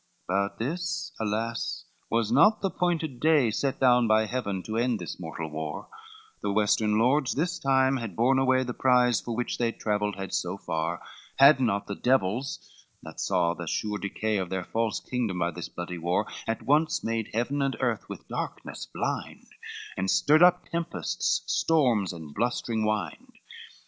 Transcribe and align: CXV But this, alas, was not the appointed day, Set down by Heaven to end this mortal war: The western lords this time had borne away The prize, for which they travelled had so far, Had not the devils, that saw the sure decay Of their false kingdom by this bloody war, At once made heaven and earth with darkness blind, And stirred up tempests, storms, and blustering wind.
CXV 0.01 0.27
But 0.27 0.57
this, 0.57 1.11
alas, 1.19 1.85
was 2.09 2.31
not 2.31 2.59
the 2.61 2.69
appointed 2.69 3.19
day, 3.19 3.51
Set 3.51 3.79
down 3.79 4.07
by 4.07 4.25
Heaven 4.25 4.63
to 4.63 4.75
end 4.77 4.97
this 4.97 5.19
mortal 5.19 5.47
war: 5.51 5.89
The 6.41 6.51
western 6.51 6.97
lords 6.97 7.35
this 7.35 7.59
time 7.59 7.97
had 7.97 8.15
borne 8.15 8.39
away 8.39 8.63
The 8.63 8.73
prize, 8.73 9.21
for 9.21 9.35
which 9.35 9.59
they 9.59 9.71
travelled 9.71 10.15
had 10.15 10.33
so 10.33 10.57
far, 10.57 11.03
Had 11.37 11.59
not 11.59 11.85
the 11.85 11.93
devils, 11.93 12.67
that 13.03 13.19
saw 13.19 13.53
the 13.53 13.67
sure 13.67 13.99
decay 13.99 14.37
Of 14.37 14.49
their 14.49 14.63
false 14.63 14.99
kingdom 14.99 15.37
by 15.37 15.51
this 15.51 15.69
bloody 15.69 15.99
war, 15.99 16.25
At 16.47 16.63
once 16.63 17.03
made 17.03 17.29
heaven 17.31 17.61
and 17.61 17.77
earth 17.79 18.09
with 18.09 18.27
darkness 18.27 18.87
blind, 18.87 19.45
And 19.97 20.09
stirred 20.09 20.41
up 20.41 20.65
tempests, 20.65 21.43
storms, 21.45 22.11
and 22.11 22.33
blustering 22.33 22.85
wind. 22.85 23.33